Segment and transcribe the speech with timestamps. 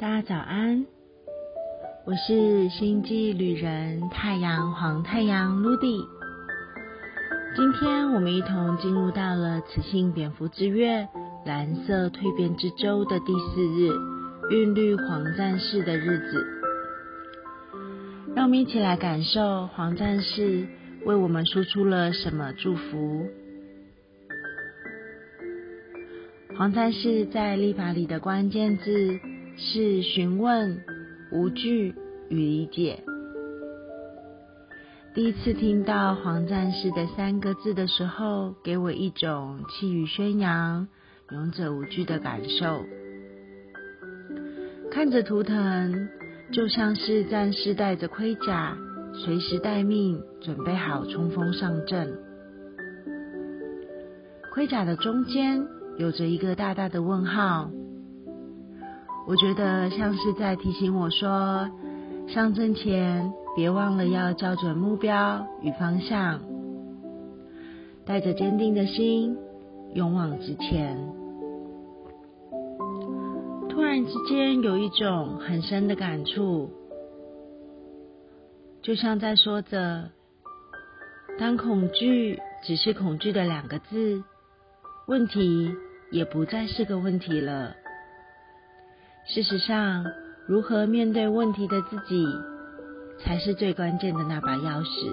[0.00, 0.86] 大家早安，
[2.06, 6.08] 我是星际旅人太阳黄太阳 Ludy。
[7.54, 11.06] 今天我们一同进入到了雌性蝙蝠之月
[11.44, 13.90] 蓝色蜕变之周的第四日，
[14.50, 16.46] 韵律黄战士的日子。
[18.34, 20.66] 让我们一起来感受黄战士
[21.04, 23.26] 为我们输出了什么祝福。
[26.56, 29.20] 黄战士在立法里的关键字。
[29.62, 30.82] 是询问、
[31.30, 31.94] 无惧
[32.30, 33.04] 与理解。
[35.14, 40.88] 第一次听到“黄战士”的三个字的时候，给我一种气宇轩扬、
[41.30, 42.86] 勇者无惧的感受。
[44.90, 46.08] 看着图腾，
[46.52, 48.78] 就像是战士带着盔甲，
[49.12, 52.18] 随时待命，准备好冲锋上阵。
[54.54, 55.66] 盔甲的中间
[55.98, 57.70] 有着一个大大的问号。
[59.30, 61.70] 我觉得像是在提醒我说，
[62.26, 66.40] 上阵前别忘了要校准目标与方向，
[68.04, 69.38] 带着坚定的心，
[69.94, 70.98] 勇往直前。
[73.68, 76.68] 突然之间有一种很深的感触，
[78.82, 80.10] 就像在说着，
[81.38, 84.24] 当恐惧只是恐惧的两个字，
[85.06, 85.72] 问题
[86.10, 87.76] 也不再是个问题了。
[89.26, 90.04] 事实上，
[90.46, 92.26] 如何面对问题的自己，
[93.20, 95.12] 才是最关键的那把钥匙。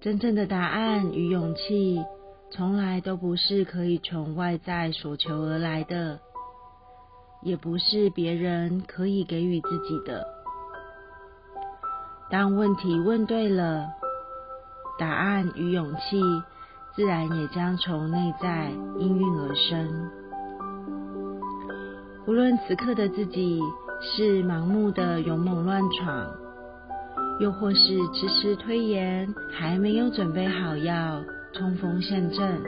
[0.00, 2.02] 真正的答案与勇气，
[2.50, 6.20] 从来都不是可以从外在所求而来的，
[7.42, 10.26] 也不是别人可以给予自己的。
[12.30, 13.88] 当问题问对了，
[14.98, 16.20] 答案与勇气，
[16.94, 20.25] 自然也将从内在应运而生。
[22.26, 23.60] 无论此刻的自己
[24.00, 26.28] 是盲目的勇猛乱闯，
[27.38, 27.78] 又或是
[28.12, 31.22] 迟迟推延，还没有准备好要
[31.52, 32.60] 冲锋陷阵，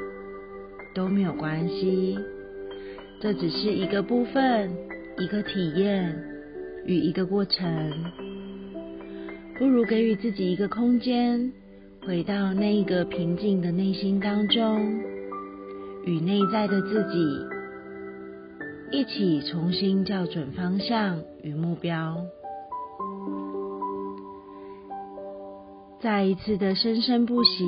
[0.94, 2.16] 都没有关系。
[3.20, 4.70] 这只是一个部分，
[5.18, 6.16] 一个体验
[6.86, 7.92] 与一个过程。
[9.58, 11.52] 不如给予自己一个空间，
[12.06, 15.00] 回到那一个平静的内心当中，
[16.04, 17.57] 与内在的自己。
[18.90, 22.16] 一起重新校准方向与目标，
[26.00, 27.66] 再一次的生生不息，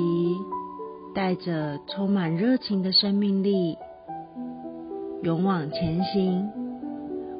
[1.13, 3.77] 带着充满热情的生命力，
[5.21, 6.49] 勇往前行，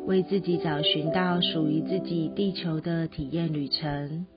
[0.05, 4.27] 为自己找寻到属于自己地球的体验旅程。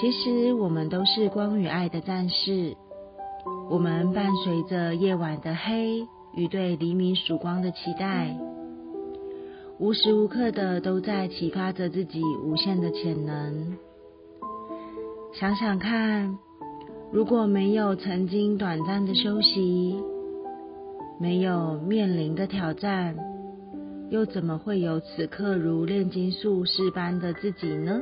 [0.00, 2.74] 其实，我们都是光与爱的战士，
[3.68, 6.06] 我们伴随着夜晚的黑。
[6.36, 8.36] 与对黎明曙光的期待，
[9.78, 13.76] 无时无刻的都在启发着自己无限的潜能。
[15.32, 16.38] 想想看，
[17.12, 19.96] 如果没有曾经短暂的休息，
[21.20, 23.16] 没有面临的挑战，
[24.10, 28.00] 又怎么会有此刻如炼金术士般的自己呢？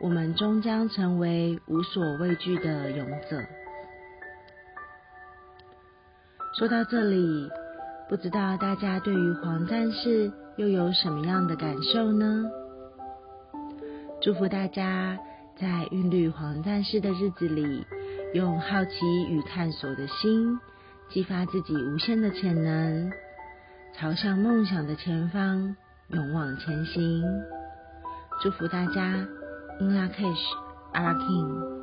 [0.00, 3.42] 我们终将成为无所畏惧的勇者。
[6.60, 7.50] 说到这里，
[8.06, 12.50] 不知道大家对于黄战士又有什么样的感受呢？
[14.20, 15.18] 祝福大家
[15.58, 17.86] 在韵律黄战士的日子里，
[18.34, 18.90] 用好奇
[19.30, 20.60] 与探索的心，
[21.08, 23.10] 激发自己无限的潜能，
[23.94, 25.74] 朝向梦想的前方
[26.08, 27.24] 勇往前行。
[28.42, 29.26] 祝福大家
[29.80, 30.52] ，In La Cash,
[30.92, 31.79] a l a King。